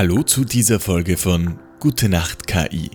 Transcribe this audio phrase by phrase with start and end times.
[0.00, 2.90] Hallo zu dieser Folge von Gute Nacht KI.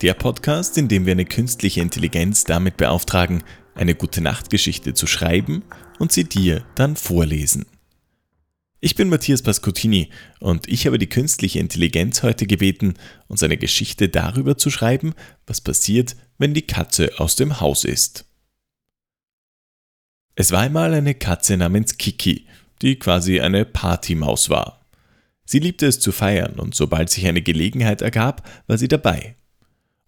[0.00, 3.44] Der Podcast, in dem wir eine künstliche Intelligenz damit beauftragen,
[3.76, 5.62] eine Gute Nacht Geschichte zu schreiben
[6.00, 7.66] und sie dir dann vorlesen.
[8.80, 10.10] Ich bin Matthias Pascotini
[10.40, 12.94] und ich habe die künstliche Intelligenz heute gebeten,
[13.28, 15.14] uns eine Geschichte darüber zu schreiben,
[15.46, 18.24] was passiert, wenn die Katze aus dem Haus ist.
[20.34, 22.48] Es war einmal eine Katze namens Kiki,
[22.82, 24.81] die quasi eine Partymaus war.
[25.52, 29.34] Sie liebte es zu feiern und sobald sich eine Gelegenheit ergab, war sie dabei.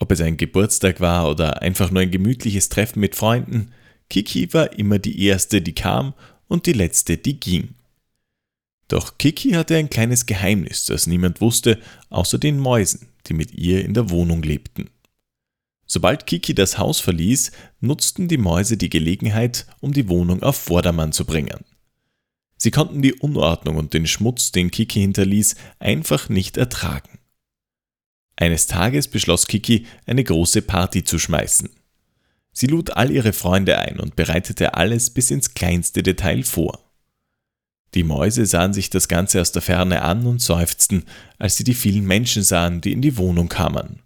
[0.00, 3.70] Ob es ein Geburtstag war oder einfach nur ein gemütliches Treffen mit Freunden,
[4.10, 6.14] Kiki war immer die erste, die kam
[6.48, 7.76] und die letzte, die ging.
[8.88, 11.78] Doch Kiki hatte ein kleines Geheimnis, das niemand wusste,
[12.10, 14.90] außer den Mäusen, die mit ihr in der Wohnung lebten.
[15.86, 21.12] Sobald Kiki das Haus verließ, nutzten die Mäuse die Gelegenheit, um die Wohnung auf Vordermann
[21.12, 21.64] zu bringen.
[22.58, 27.18] Sie konnten die Unordnung und den Schmutz, den Kiki hinterließ, einfach nicht ertragen.
[28.36, 31.70] Eines Tages beschloss Kiki, eine große Party zu schmeißen.
[32.52, 36.84] Sie lud all ihre Freunde ein und bereitete alles bis ins kleinste Detail vor.
[37.94, 41.04] Die Mäuse sahen sich das Ganze aus der Ferne an und seufzten,
[41.38, 44.02] als sie die vielen Menschen sahen, die in die Wohnung kamen.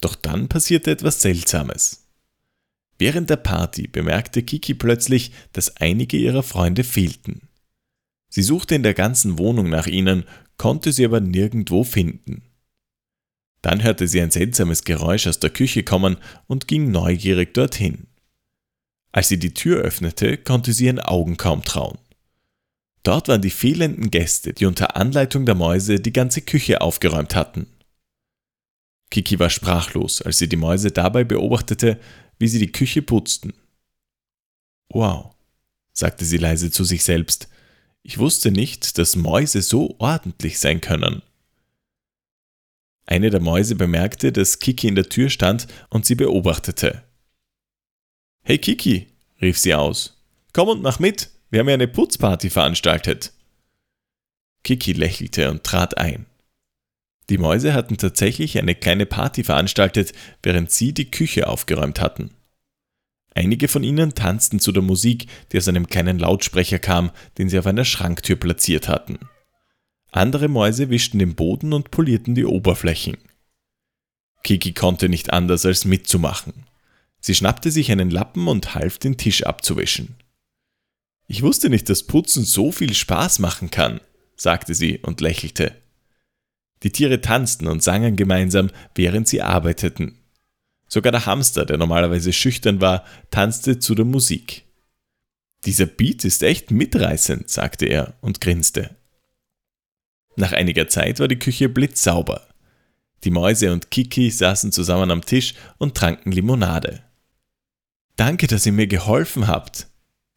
[0.00, 2.06] Doch dann passierte etwas Seltsames.
[3.00, 7.48] Während der Party bemerkte Kiki plötzlich, dass einige ihrer Freunde fehlten.
[8.28, 10.24] Sie suchte in der ganzen Wohnung nach ihnen,
[10.58, 12.42] konnte sie aber nirgendwo finden.
[13.62, 18.06] Dann hörte sie ein seltsames Geräusch aus der Küche kommen und ging neugierig dorthin.
[19.12, 21.98] Als sie die Tür öffnete, konnte sie ihren Augen kaum trauen.
[23.02, 27.66] Dort waren die fehlenden Gäste, die unter Anleitung der Mäuse die ganze Küche aufgeräumt hatten.
[29.10, 31.98] Kiki war sprachlos, als sie die Mäuse dabei beobachtete,
[32.40, 33.52] wie sie die Küche putzten.
[34.88, 35.36] Wow,
[35.92, 37.48] sagte sie leise zu sich selbst,
[38.02, 41.22] ich wusste nicht, dass Mäuse so ordentlich sein können.
[43.04, 47.04] Eine der Mäuse bemerkte, dass Kiki in der Tür stand und sie beobachtete.
[48.42, 49.08] Hey Kiki,
[49.42, 50.22] rief sie aus,
[50.52, 53.32] komm und mach mit, wir haben ja eine Putzparty veranstaltet.
[54.64, 56.26] Kiki lächelte und trat ein.
[57.30, 62.30] Die Mäuse hatten tatsächlich eine kleine Party veranstaltet, während sie die Küche aufgeräumt hatten.
[63.32, 67.58] Einige von ihnen tanzten zu der Musik, die aus einem kleinen Lautsprecher kam, den sie
[67.60, 69.20] auf einer Schranktür platziert hatten.
[70.10, 73.16] Andere Mäuse wischten den Boden und polierten die Oberflächen.
[74.42, 76.66] Kiki konnte nicht anders als mitzumachen.
[77.20, 80.16] Sie schnappte sich einen Lappen und half, den Tisch abzuwischen.
[81.28, 84.00] Ich wusste nicht, dass Putzen so viel Spaß machen kann,
[84.34, 85.79] sagte sie und lächelte.
[86.82, 90.18] Die Tiere tanzten und sangen gemeinsam, während sie arbeiteten.
[90.88, 94.64] Sogar der Hamster, der normalerweise schüchtern war, tanzte zu der Musik.
[95.64, 98.96] Dieser Beat ist echt mitreißend, sagte er und grinste.
[100.36, 102.46] Nach einiger Zeit war die Küche blitzsauber.
[103.24, 107.02] Die Mäuse und Kiki saßen zusammen am Tisch und tranken Limonade.
[108.16, 109.88] Danke, dass ihr mir geholfen habt,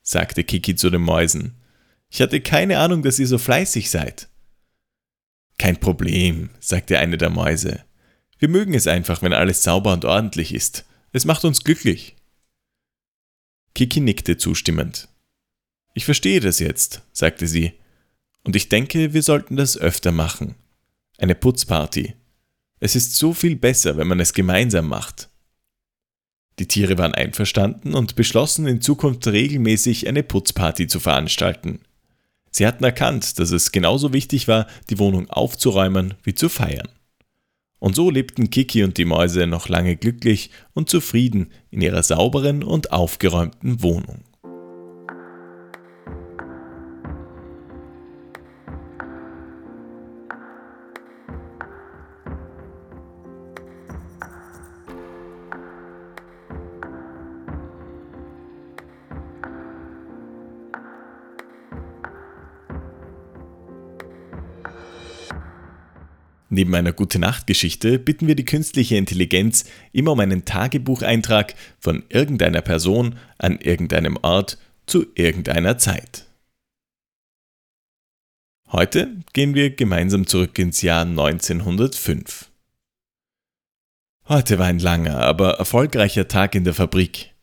[0.02, 1.56] sagte Kiki zu den Mäusen.
[2.10, 4.28] Ich hatte keine Ahnung, dass ihr so fleißig seid.
[5.58, 7.84] Kein Problem, sagte eine der Mäuse.
[8.40, 10.86] Wir mögen es einfach, wenn alles sauber und ordentlich ist.
[11.12, 12.16] Es macht uns glücklich.
[13.74, 15.08] Kiki nickte zustimmend.
[15.94, 17.74] Ich verstehe das jetzt, sagte sie.
[18.44, 20.56] Und ich denke, wir sollten das öfter machen.
[21.18, 22.16] Eine Putzparty.
[22.80, 25.30] Es ist so viel besser, wenn man es gemeinsam macht.
[26.60, 31.80] Die Tiere waren einverstanden und beschlossen, in Zukunft regelmäßig eine Putzparty zu veranstalten.
[32.56, 36.88] Sie hatten erkannt, dass es genauso wichtig war, die Wohnung aufzuräumen wie zu feiern.
[37.80, 42.64] Und so lebten Kiki und die Mäuse noch lange glücklich und zufrieden in ihrer sauberen
[42.64, 44.24] und aufgeräumten Wohnung.
[66.54, 73.16] Neben einer Gute-Nacht-Geschichte bitten wir die künstliche Intelligenz immer um einen Tagebucheintrag von irgendeiner Person
[73.40, 76.28] an irgendeinem Ort zu irgendeiner Zeit.
[78.72, 82.52] Heute gehen wir gemeinsam zurück ins Jahr 1905.
[84.30, 87.34] Heute war ein langer, aber erfolgreicher Tag in der Fabrik.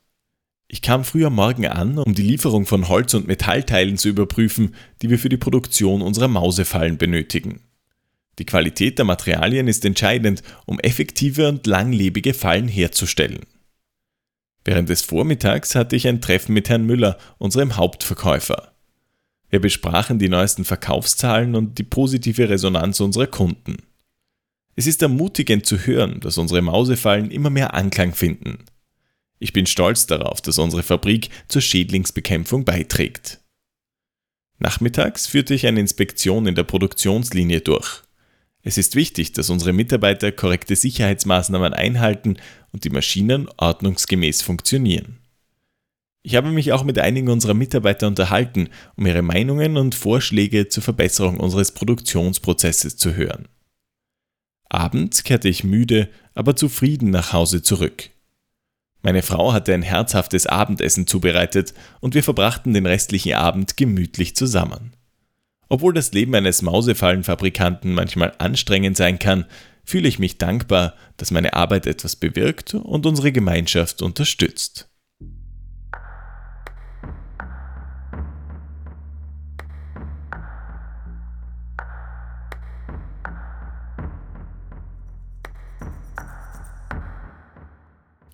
[0.68, 4.76] Ich kam früh am Morgen an, um die Lieferung von Holz- und Metallteilen zu überprüfen,
[5.02, 7.60] die wir für die Produktion unserer Mausefallen benötigen.
[8.40, 13.40] Die Qualität der Materialien ist entscheidend, um effektive und langlebige Fallen herzustellen.
[14.64, 18.72] Während des Vormittags hatte ich ein Treffen mit Herrn Müller, unserem Hauptverkäufer.
[19.50, 23.76] Wir besprachen die neuesten Verkaufszahlen und die positive Resonanz unserer Kunden.
[24.74, 28.64] Es ist ermutigend zu hören, dass unsere Mausefallen immer mehr Anklang finden.
[29.38, 33.40] Ich bin stolz darauf, dass unsere Fabrik zur Schädlingsbekämpfung beiträgt.
[34.58, 38.02] Nachmittags führte ich eine Inspektion in der Produktionslinie durch.
[38.62, 42.36] Es ist wichtig, dass unsere Mitarbeiter korrekte Sicherheitsmaßnahmen einhalten
[42.72, 45.18] und die Maschinen ordnungsgemäß funktionieren.
[46.22, 50.82] Ich habe mich auch mit einigen unserer Mitarbeiter unterhalten, um ihre Meinungen und Vorschläge zur
[50.82, 53.48] Verbesserung unseres Produktionsprozesses zu hören.
[54.68, 58.10] Abends kehrte ich müde, aber zufrieden nach Hause zurück.
[59.02, 64.92] Meine Frau hatte ein herzhaftes Abendessen zubereitet und wir verbrachten den restlichen Abend gemütlich zusammen.
[65.72, 69.46] Obwohl das Leben eines Mausefallenfabrikanten manchmal anstrengend sein kann,
[69.84, 74.90] fühle ich mich dankbar, dass meine Arbeit etwas bewirkt und unsere Gemeinschaft unterstützt.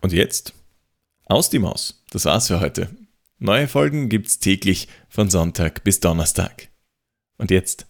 [0.01, 0.55] Und jetzt?
[1.27, 2.03] Aus die Maus.
[2.11, 2.89] Das war's für heute.
[3.39, 6.71] Neue Folgen gibt's täglich von Sonntag bis Donnerstag.
[7.39, 7.87] Und jetzt?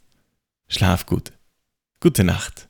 [0.68, 1.32] Schlaf gut.
[2.00, 2.65] Gute Nacht.